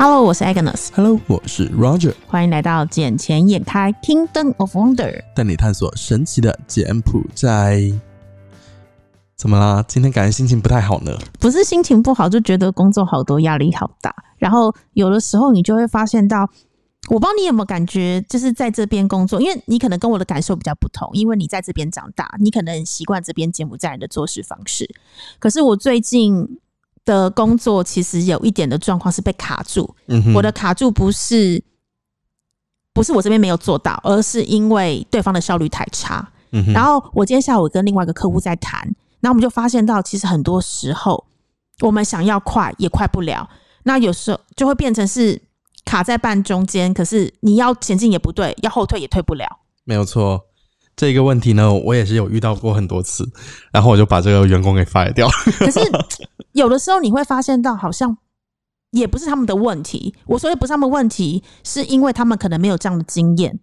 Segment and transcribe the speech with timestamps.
[0.00, 0.90] Hello，我是 Agnes。
[0.94, 2.14] Hello，我是 Roger。
[2.28, 4.94] 欢迎来到《捡钱眼开 Kingdom of Wonder》，
[5.34, 7.82] 带你探索神奇的柬埔寨。
[9.36, 9.84] 怎么啦？
[9.88, 11.18] 今天感觉心情不太好呢？
[11.40, 14.14] 不是心情不好，就觉得工作好多，压力好大。
[14.36, 16.48] 然后有的时候你就会发现到，
[17.08, 24.88] 我不知道你有没有感觉，就是在这边工作，因为你可能跟我的感受比较不同，因为你在这边长大，你可能习惯这边柬埔寨人的做事方式。
[25.40, 26.60] 可是我最近。
[27.08, 29.96] 的工作其实有一点的状况是被卡住，
[30.34, 31.64] 我的卡住不是
[32.92, 36.30] 不是我这边没有做到，而是因为对方的效率太差。
[36.74, 38.82] 然后我今天下午跟另外一个客户在谈，
[39.20, 41.24] 然后我们就发现到，其实很多时候
[41.80, 43.48] 我们想要快也快不了，
[43.84, 45.40] 那有时候就会变成是
[45.86, 49.46] 卡在半中间，可是你要前进也不对，要后退也退不了。
[49.84, 50.47] 没有错。
[50.98, 53.24] 这个问题呢，我也是有遇到过很多次，
[53.72, 55.28] 然后我就把这个员工给 fire 掉。
[55.58, 55.78] 可是
[56.52, 58.18] 有的时候你会发现到，好像
[58.90, 60.12] 也不是他们的问题。
[60.26, 63.60] 我说的不是他们问题，是因为他们可能没有这样的经验，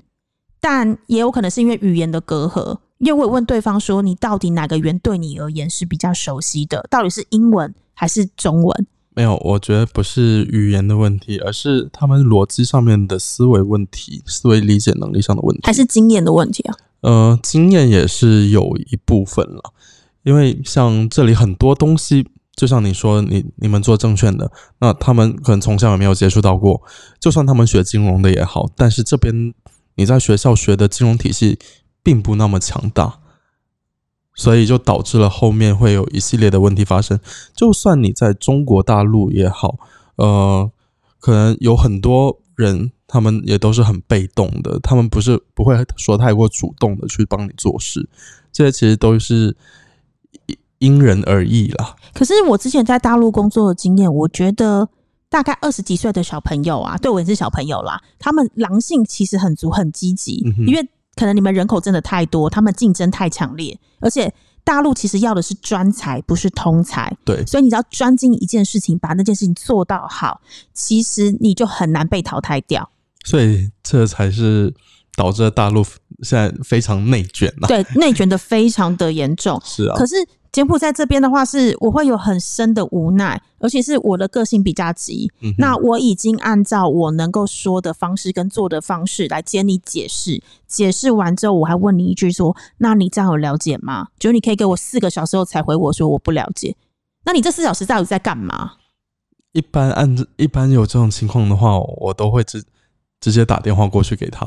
[0.62, 2.78] 但也有可能是因为语言的隔阂。
[3.00, 6.88] 因为我问对方说，你到底哪个语言对你而言是比较熟悉的？
[6.90, 8.88] 到底是英文还是中文？
[9.14, 16.76] 没有，我觉得不是语言的问题，而是他们逻辑上面的思维问题、思维理解能力上的问题，还是经验的问题啊？
[17.06, 19.74] 呃，经验也是有一部分了，
[20.24, 26.82] 因为像这里很多东西，就像你说，你你们做证券的，那他们可能从小也没有接触到过，
[27.20, 29.54] 就算他们学金融的也好，但是这边
[29.94, 31.60] 你在学校学的金融体系
[32.02, 33.20] 并不那么强大，
[34.34, 37.20] 所以就导致了后面会有一系列的问题发生。
[37.56, 39.78] 就算你在中国大陆也好，
[40.16, 40.72] 呃，
[41.20, 42.92] 可能有很多人。
[43.08, 48.08] 他们也都是很被动的，他们不是不会说太过主动的去帮你做事，
[48.52, 49.56] 这些其实都是
[50.80, 51.96] 因人而异啦。
[52.14, 54.88] 可是我之前在大陆工作的经验，我觉得
[55.30, 64.34] 大概二十几岁的小朋友啊，对我也是小朋友啦，他们狼性其实很足、很积极，因为可能你们人口真的太多，他们竞争太强烈，而且。
[64.66, 67.16] 大陆其实要的是专才，不是通才。
[67.24, 70.42] 对，所以你只要专精一件事情，把那件事情做到好，
[70.74, 72.90] 其实你就很难被淘汰掉。
[73.26, 74.74] 所以这才是
[75.18, 75.84] 导致大陆
[76.22, 77.68] 现在非常内卷了。
[77.68, 79.60] 对，内卷的非常的严重。
[79.66, 80.16] 是啊，可是。
[80.56, 85.30] 柬埔寨这边的话，是我会有很深的无奈，而且是我的个性比较急。
[85.58, 96.74] 那我已经按照我能够说的方式跟做的方式来接你解释，解释完之后，我还问你一句说：“那你这样有了解吗？”就你可以给我四个小时后才回我说我不了解。
[97.26, 98.76] 那你这四小时到底在干嘛？
[99.52, 102.64] 一般按一般有这种情况的话，我都会直
[103.26, 104.46] 直接打电话过去给他。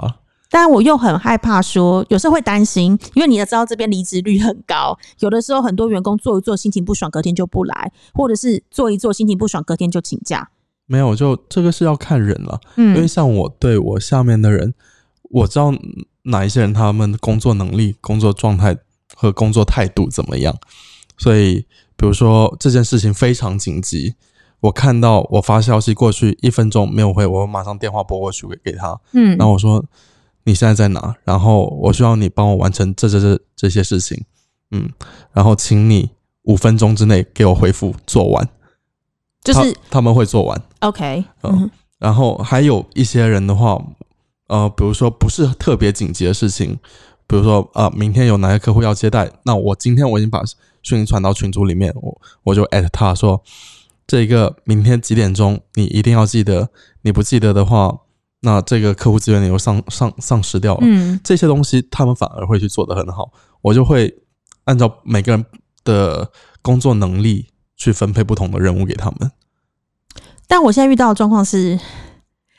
[0.48, 10.50] 但我又很害怕，说有时候会担心，因为你也知道这边离职率很高，有的时候很多员工做一做心情不爽，隔天就不来，或者是做一做心情不爽，隔天就请假。
[10.86, 14.72] 没有，就这个是要看人了，嗯，因为像我对我下面的人，
[15.22, 15.74] 我知道
[16.22, 18.76] 哪一些人他们工作能力、工作状态
[19.16, 20.56] 和工作态度怎么样，
[21.16, 24.14] 所以比如说这件事情非常紧急，
[24.60, 29.84] 我看到我发消息过去一分钟没有回，我马上电话拨过去给给他，嗯，然后我说。
[30.44, 31.14] 你现在在哪？
[31.24, 34.24] 然后我需要你帮我完成这这这这些事情，
[34.70, 34.88] 嗯，
[35.30, 36.08] 然后请你
[36.44, 38.48] 五分钟之内给我回复做完，
[39.44, 43.78] 就是他们会做完，OK，嗯，然后还有一些人的话，
[44.46, 46.78] 呃，比如说不是特别紧急的事情，
[47.26, 50.42] 比如说啊，明天有哪些客户要接待，那我今天我已经把
[50.82, 53.42] 讯息传到群组里面，我我就艾特他说，
[54.08, 56.70] 这个明天几点钟你一定要记得，
[57.02, 58.00] 你不记得的话。
[58.40, 64.22] 那这个客户资源你又丧丧丧失掉了，嗯，这些东西他们反而会去做得很好，我就会
[64.62, 65.44] 按照每个人
[65.82, 66.30] 的
[66.62, 69.32] 工作能力去分配不同的任务给他们。
[70.46, 71.80] 但我现在遇到的状况是，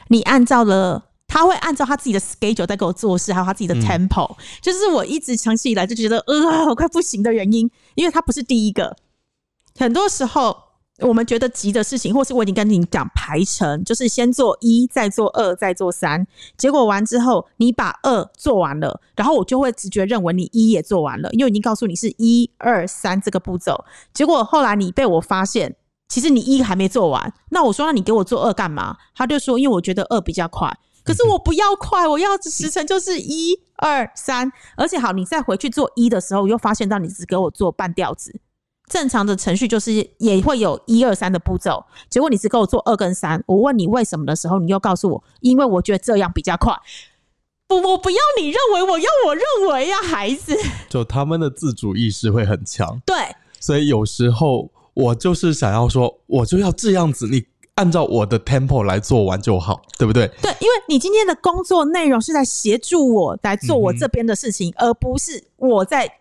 [0.09, 8.97] 你按照了，他会按照他自己的 schedule 在给我做事，还有他自己的 tempo，就是我一直长期以来就觉得呃，我快不行的原因，因为他不是第一个，
[9.77, 10.68] 很多时候。
[11.01, 16.25] 我们觉得急的事情，或是我已经跟你讲排程，就是先做一，再做二，再做三。
[16.57, 23.85] 结果完之后，你把二做完了，然后我就会直觉认为你一也做完了，因为已经告诉你是一二三这个步骤。
[24.13, 25.75] 结果后来你被我发现，
[26.07, 27.33] 其实你一还没做完。
[27.49, 28.97] 那我说，那你给我做二干嘛？
[29.15, 30.69] 他就说，因为我觉得二比较快。
[31.05, 34.51] 可是我不要快，我要时辰就是一二三。
[34.75, 38.41] 而且好，你再回去做一的时候，又发现到你只给我做半吊子。
[38.89, 43.41] 正常的程序就是也会有一二三的步骤，结果你只给我做二跟三。
[43.45, 46.73] 我问你为什么的时候，你又告诉我，因为我觉得这样比较快。
[47.67, 50.57] 不，我不要你认为，我要我认为呀，孩子。
[50.89, 53.15] 就他们的自主意识会很强，对。
[53.59, 57.45] 所以有时候我就是想要说，我就要这样子，你
[57.75, 60.27] 按照我的 tempo 来做完就好，对不对？
[60.41, 66.11] 对，因为你今天的工作内容是在协助我来做我这边的事情，而不是我在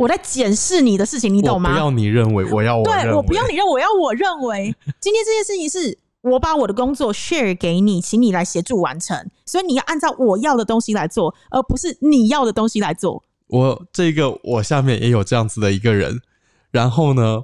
[0.00, 1.68] 我在检视你的事情，你懂吗？
[1.68, 13.22] 我不要你认为，我要我对，我不要你认为，我要我认为， 今天这件事情是我把我的工作 share 给你，请你来协助完成，所以你要按照我要的东西来做，而不是你要的东西来做。
[13.48, 16.22] 我这个我下面也有这样子的一个人，
[16.70, 17.42] 然后呢，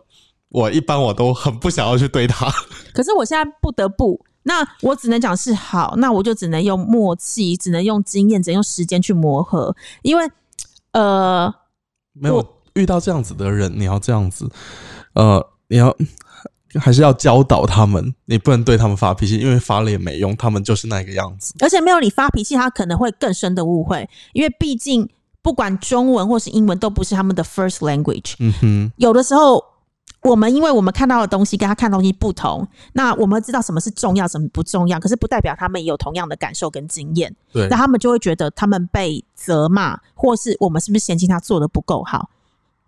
[0.49, 2.50] 我一般我都很不想要去对他。
[2.94, 10.26] 可是我现在不得不，那我只能讲是好，那我就只能用默契，只能用经验，只能用时间去磨合，因为
[10.93, 11.55] 呃，
[12.19, 14.49] 没有遇到这样子的人，你要这样子，
[15.15, 15.95] 呃，你要
[16.81, 21.55] 还是要教导他们，你不能对他们发脾气，因为发了也没用，他们就是那个样子。
[21.61, 25.09] 而且没有你发脾气，他可能会更深的误会，因为毕竟
[25.41, 29.62] 不管中文或是英文都不是他们的 first language，嗯哼，有的时候，
[30.26, 42.28] 我们因为我们看到的东西跟他看的东西不同，那我们知道什么是重要，什么不重要，可是不代表他们也有同样的感受跟经验，对那，他们就会觉得他们被责骂，或是我们是不是嫌弃他做的不够好？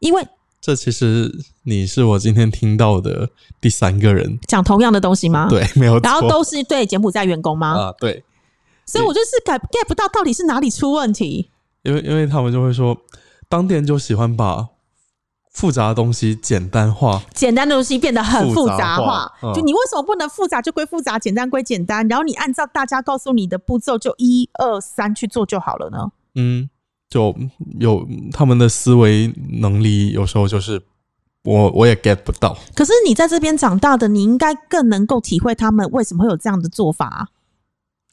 [0.01, 0.27] 因为
[0.61, 1.33] 这其实
[1.63, 3.31] 你是我今天听到的
[3.61, 5.49] 第三个人，讲同样的东西吗？。
[5.49, 5.99] 对，没有。
[6.01, 7.79] 然后都是对柬埔寨员工吗？
[7.79, 8.25] 啊，对，
[8.85, 11.49] 所以我就是 get get 不到到底是哪里出问题。
[11.83, 12.97] 因为因为他们就会说，
[13.49, 14.67] 当地人就喜欢把
[15.59, 26.13] 复杂的东西简单化，简单的东西变得很复杂化化，嗯就你为什么不能复杂就归复杂，简单归简单，然后你按照大家告诉你的步骤就一二三去做就好了呢？
[26.37, 26.71] 嗯，
[27.11, 27.35] 就
[27.81, 30.81] 有他们的思维能力，有时候就是
[31.43, 32.57] 我我也 get 不到。
[32.77, 37.27] 可是你在这边长大的，你应该更能够体会他们为什么会有这样的做法啊、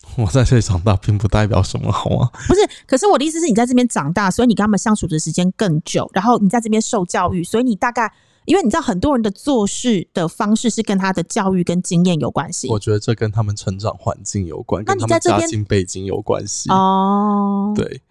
[0.17, 2.29] 我在这里长大，并不代表什么，好吗？
[2.47, 8.11] 不是，可是我的意思是你在这边长大，所以你跟他们相处的时间更久，然后你在这边受教育，所以你大概，
[8.45, 16.69] 因为你知道很多人的做事的方式是跟他的教育跟经验有关系我觉得这跟他们成长环境有关，那跟他们你在这边家境背景有关系。
[16.69, 18.01] 哦。，对，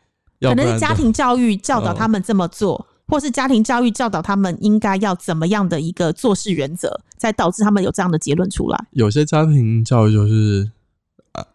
[0.40, 8.87] 可能是家庭教育教导嗯他们这么做，或是家庭教育教导他们应该要怎么样的一个做事原则，才导致他们有这样的结论出来。
[8.90, 10.84] 有些家庭教育就是啊，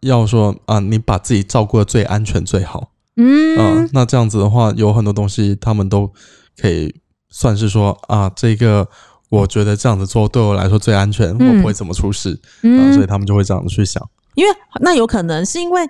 [0.01, 2.91] 要说啊，你把自己照顾的最安全最好。
[3.15, 6.11] 嗯，嗯，那这样子的话，有很多东西他们都
[6.57, 6.93] 可以
[7.29, 8.87] 算是说啊，这个
[9.29, 14.01] 我觉得这样子做对我来说最安全，嗯我不会怎么出事，嗯啊，所以他们就会这样子去想。
[14.35, 15.81] 因为那有可能是因为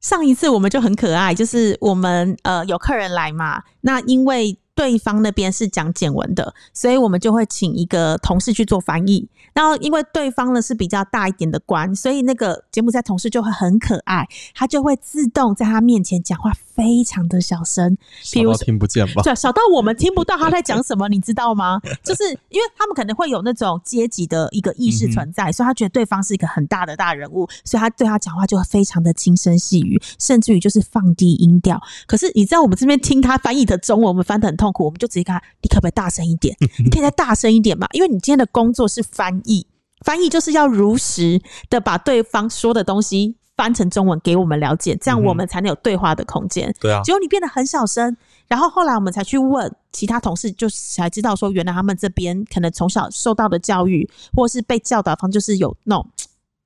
[0.00, 9.28] 上一次我们就很可爱，就是我们呃有客人来嘛，那因为对方那边是讲简文的，所以我们就会请一个同事去做翻译。
[9.52, 17.96] 然后因为对方呢是比较大一点的官，所以那个柬埔寨同事就会很可爱，他就会自动在他面前讲话非常的小声，
[18.32, 19.22] 比小到如说听不见吧？
[19.22, 21.80] 对，小到我们听不到他在讲什么，你知道吗？
[22.02, 31.80] 就是因为他们可能会有那种阶级的一个意识存在，所以他觉得对方是一个很大的大人物，所以他对他讲话就会非常的轻声细语，甚至于就是放低音调。
[32.08, 36.56] 可是你知道我们这边听他翻译的中文，我们翻的很痛苦，我们就直接跟他：你可不可以大声一点？
[36.82, 37.86] 你可以再大声一点嘛？
[37.92, 39.66] 因为你今天的工作是翻译，
[40.04, 43.36] 翻译就是要如实的把对方说的东西。
[43.56, 46.74] 翻成中文给我们了解，这样我们才能有对话的空间。
[46.80, 48.16] 对啊，结果你变得很小声，
[48.48, 56.04] 然后后来我们才去问其他同事，就才知道说，原来他们这边可能从小受到的教育，或是被教导方，就是有那种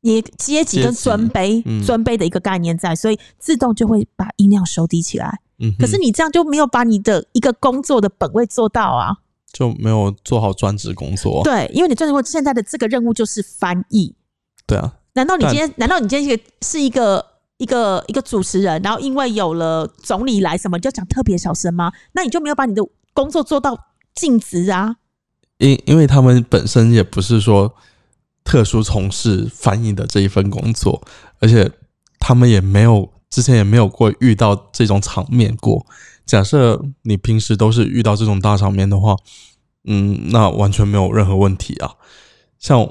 [0.00, 5.40] 也阶级跟尊卑、嗯尊卑的一个概念在，所以自动就会把音量收低起来。
[5.58, 9.16] 嗯，可是你这样就没有把你的一个工作的本位做到啊。
[9.50, 11.42] 就没有做好专职工作。
[11.42, 14.14] 对，因为你专职工作现在的这个任务就是翻译，
[14.66, 15.72] 对啊，难道你今天？
[15.76, 17.24] 难道你今天是一个
[17.56, 21.90] 一个一个主持人，然后因为有了总理来什么，你就讲特别小声吗？
[22.12, 22.82] 那你就没有把你的
[23.14, 23.76] 工作做到
[24.14, 24.96] 尽职啊？
[25.56, 27.74] 因因为他们本身也不是说
[28.48, 31.02] 特殊从事翻译的这一份工作，
[31.38, 31.70] 而且
[32.18, 35.84] 他们也没有之前也没有过遇到这种场面过。
[36.24, 39.14] 假设你平时都是遇到这种大场面的话，
[39.84, 41.92] 嗯，那完全没有任何问题啊。
[42.58, 42.88] 像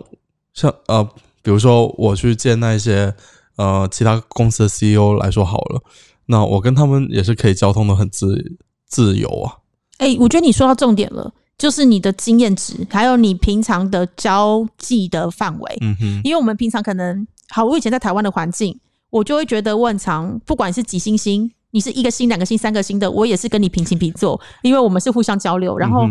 [0.53, 1.03] 像呃，
[1.41, 3.15] 比如说我去见那些
[3.55, 5.81] 呃其他公司的 CEO 来说好了，
[6.27, 9.57] 那我跟他们也是可以交通的很自自由啊。
[9.97, 15.77] 哎、我觉得你说到重点了，就是你的经验值，还有你平常的交际的范围。
[15.81, 25.77] 嗯哼，因为我们平常可能好，我以前在台湾的环境，我就会觉得我很常，不管是几星星，你是一个星、两个星、三个星的，我也是跟你平起平坐，因为我们是互相交流。
[25.77, 26.05] 然后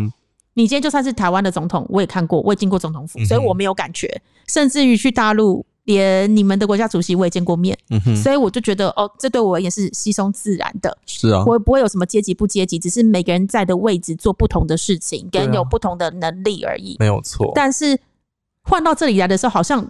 [0.55, 4.21] 你今天就算是台湾的总统，我也看过，我也进过总统府，所以我没有感觉。
[4.47, 10.95] 甚至于去大陆，连你们的国家主席我也见过面，嗯哼，所以我就觉得哦，这对我而言是稀松自然的。
[11.05, 16.97] 是啊，我不会有什么阶级不阶级，只是每个人在的位置做不同的事情，跟有不同的能力而已。
[16.99, 17.51] 没有错。
[17.55, 17.97] 但是
[18.63, 19.89] 换到这里来的时候，好像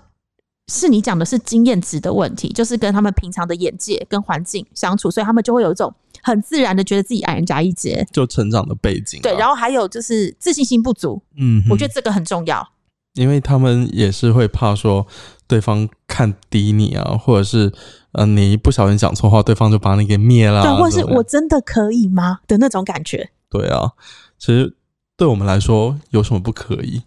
[0.67, 8.05] 是你讲的是经验值的问题，就是跟他们平常的眼界跟环境相处，所以他们就会有一种很自然的觉得自己矮人家一截。
[8.13, 12.69] 就成长的背景啊、对，然后还有就是自信心不足，嗯，我觉得这个很重要。
[13.17, 15.05] 因为他们也是会怕说
[15.47, 17.71] 对方看低你啊，或者是
[18.13, 23.91] 呃你一不小心讲错话，对方就把你给灭了啊，对，或者是我真的可以吗的那种感觉，对啊，
[24.38, 24.75] 其实
[25.17, 27.01] 对我们来说有什么不可以？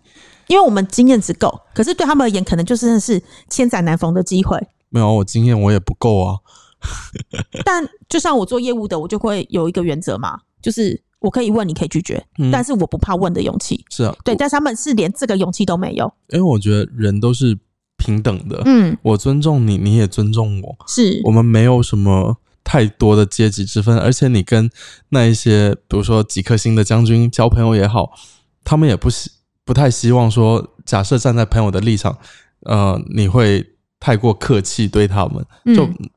[0.49, 4.59] 因为我们经验值够，可是对他们而言，可能就真的是千载难逢的机会。
[4.88, 6.38] 没有，我经验我也不够啊。
[7.64, 13.85] 但就像我做业务的，我就会有一个原则嘛，就是我可以问，你可以拒绝，嗯但是我不怕问的勇气。
[13.91, 16.12] 是啊，对，但是他们是连这个勇气都没有。
[16.29, 17.59] 因为我觉得人都是
[17.97, 24.71] 平等的，嗯，我尊重你，你也尊重我，是我们没有什么太多的阶级之分，而且你跟
[25.11, 28.12] 那一些比如说几颗星的将军交朋友也好，
[28.65, 29.31] 他们也不希
[29.65, 32.17] 不太希望说，假设站在朋友的立场，
[32.61, 33.65] 呃，你会
[34.00, 35.45] 太过客气对他们，
[35.77, 36.11] 就嗯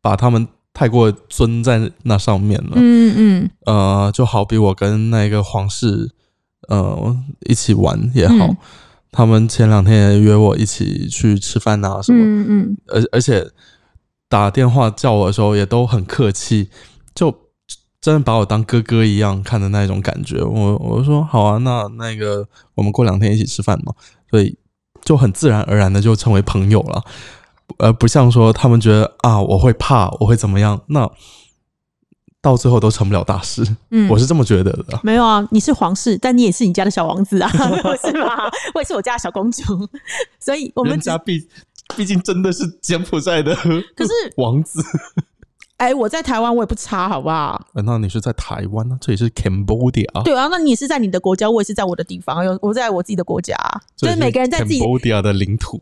[0.00, 2.72] 把他们太过尊在那上面了。
[2.76, 3.50] 嗯嗯。
[3.66, 6.10] 呃，就好比我跟那个皇室
[6.68, 7.16] 呃
[7.48, 8.56] 一起玩也好，嗯。
[9.10, 13.46] 他们前两天也约我一起去吃饭啊什么，嗯嗯，而而且
[14.26, 16.70] 打电话叫我的时候也都很客气，
[17.14, 17.30] 就
[18.00, 20.42] 真的把我当哥哥一样看的那种感觉。
[20.42, 23.92] 我我说好啊，那那个我们过两天一起吃饭嘛，
[24.30, 24.56] 所以
[25.04, 27.04] 就很自然而然的就成为朋友了，
[27.78, 31.10] 而不像说他们觉得啊我会怕我会怎么样，那
[32.40, 33.64] 到最后都成不了大事。
[33.90, 34.98] 嗯我是这么觉得的。
[35.02, 38.50] 没有啊，你是皇室，但你也是你家的小王子啊，不 是吗？
[38.74, 39.62] 我也是我家的小公主，
[40.40, 41.46] 所以我们家毕
[41.96, 43.54] 毕竟真的是柬埔寨的，
[43.94, 44.82] 可是 王子。
[45.78, 47.60] 哎，我在台湾我也不差，好不好？
[47.74, 53.56] 呃那你是在台湾呢、这里是 Cambodia，对啊，那你也是在你的国家，我也是在我的地方，有我在我自己的国家，
[53.96, 55.80] 就是每个人在自己，Cambodia 的领土。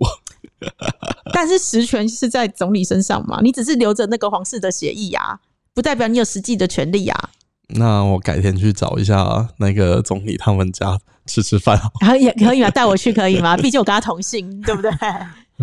[1.32, 5.38] 但是实权是在总理身上嘛，你只是留着那个皇室的协议啊，
[5.74, 7.30] 不代表你有实际的权利啊。
[7.68, 11.90] 那我改天去找一下那个总理他们家吃吃饭好。
[12.00, 12.70] 然 后也可以吗？
[12.70, 13.56] 带我去可以吗？
[13.58, 14.90] 毕竟我跟他同姓，对不对？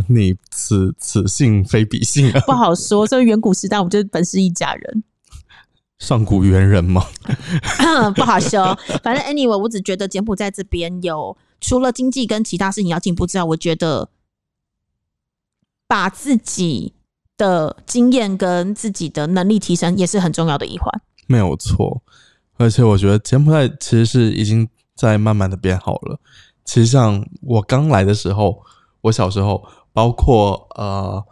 [0.07, 3.05] 你此此姓非彼姓啊，不好说。
[3.05, 5.03] 所以远古时代我们就是本是一家人，
[5.99, 7.03] 上古猿人嘛。
[8.15, 8.77] 不好说。
[9.03, 14.07] 反正 anyway，我只觉得柬埔寨这边有除了经济跟其他事情要进步之外，我觉得
[15.87, 16.93] 把自己
[17.37, 20.91] 的经验跟自己的能力提升也是很重要的一环。
[21.27, 22.01] 没有错，
[22.57, 26.19] 而且我觉得柬埔寨其实是已经在慢慢的变好了。
[26.65, 28.61] 其实像我刚来的时候，
[29.01, 29.63] 我小时候，
[29.93, 31.23] 包括呃，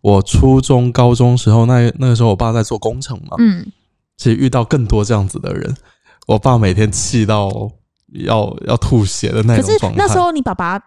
[0.00, 3.70] 我初中、高中时候，那那个时候我爸在做工程嘛，嗯，
[4.16, 5.76] 其实遇到更多这样子的人，
[6.26, 7.50] 我爸每天气到
[8.12, 9.98] 要要吐血的那可是种状态。
[9.98, 10.80] 那时候你爸爸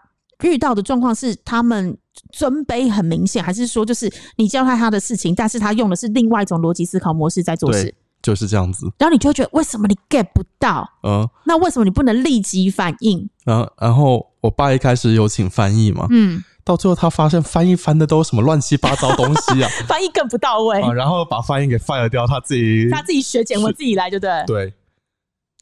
[0.43, 1.97] 遇到的状况是他们
[2.31, 10.87] 尊卑很明显，还是说就是你教他他的事情，但是他用的是另外一种逻辑思考模式在做事，就是这样子，然后你就会觉得为什么你 get 不到？
[11.03, 13.29] 嗯、那为什么你不能立即反应？
[13.43, 24.43] 然后然后我爸一开始有请翻译嘛，嗯，到最后他发现翻译翻的都是什么乱七八糟东西啊， 翻译更不到位，啊，然后把翻译给 fire 掉，他自己他自己学简文自己来，对不对？
[24.47, 24.73] 对，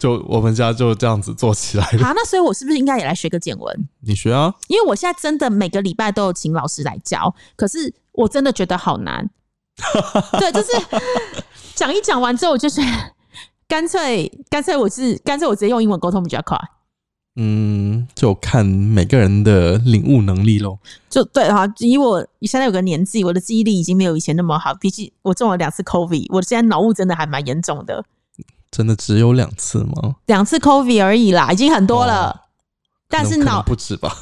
[0.03, 2.03] 就我们家就这样子做起来的。
[2.03, 3.87] 好，那所以我是不是应该也来学个简文？
[4.01, 9.29] 你学啊，因为我现在真的每个礼拜都有请老师来教，可是我真的觉得好难。
[10.37, 10.71] 对，就是
[11.73, 12.81] 讲一讲完之后，我就是
[13.65, 16.59] 干脆干脆我是干脆我直接用英文沟通比较快。
[17.37, 20.79] 嗯，就看每个人的领悟能力咯。
[21.09, 24.75] 就对哈，以我现在有个年纪，我的记忆力已经没有以前那么好。
[24.75, 28.03] 毕竟我中了两次 COVID，我现在脑雾真的还蛮严重的，
[28.73, 30.15] 真的只有两次吗？
[30.25, 32.41] 两次 COVID 而已啦，已经很多了。
[33.07, 34.17] 但是脑不止吧？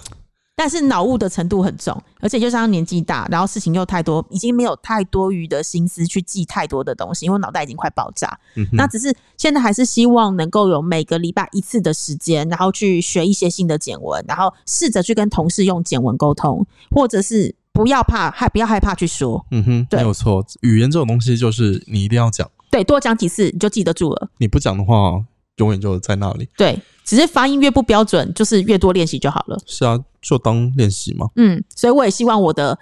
[0.53, 8.38] 但是脑雾的程度很重，而且就像年纪大，然后事情又太多，已经没有太多余的心思去记太多的东西，因为脑袋已经快爆炸。
[8.55, 20.46] 嗯哼那只是现在还是希望能够有每个礼拜一次的时间，然后去学一些新的简文，然后试着去跟同事用简文沟通，或者是不要怕害不要害怕去说，嗯哼，对没有错。
[20.62, 24.30] 语言这种东西就是你一定要讲，对，多讲几次你就记得住了。
[24.40, 25.24] 你不讲的话，
[25.58, 26.48] 永远就在那里。
[26.58, 29.60] 对，只是发音越不标准，就是越多练习就好了。
[29.68, 31.28] 是啊，就当练习嘛。
[31.36, 32.80] 嗯，所以我也希望我的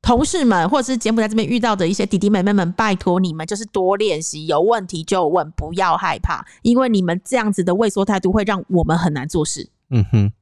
[0.00, 9.68] 同事们，或者是柬埔寨这边遇到的一些弟弟妹妹们，拜托你们就是多练习，有问题就问，不要害怕，因为你们这样子的畏缩态度会让我们很难做事。
[9.90, 10.32] 嗯哼，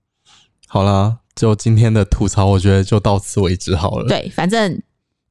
[0.69, 4.81] 好啦，就今天的吐槽，我觉得就到此为止好了。，对，反正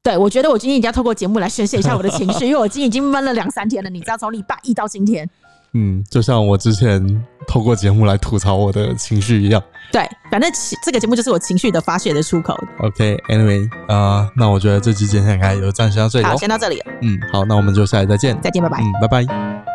[0.04, 5.26] 对我觉得我今天一定要透过节目来宣泄一下我的情绪，因为我今天已经闷了两三天了，你知道，从礼拜一到今天，
[5.72, 9.62] 嗯，就像我之前透过节目来吐槽我的情绪一样。
[9.90, 12.54] 对，反正其这个节目就是我情绪的发泄的出口。
[12.80, 18.38] OK，Anyway，、啊，那我觉得这期节目应该就暂时到这里好，先到这里了，嗯，好，那我们就下期再见。
[18.42, 18.82] 再见，拜拜。
[18.82, 19.73] 嗯，拜拜。